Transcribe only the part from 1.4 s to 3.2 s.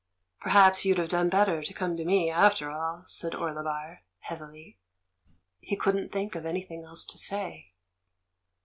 to come to me, after all,"